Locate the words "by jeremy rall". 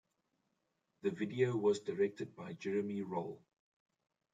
2.35-3.39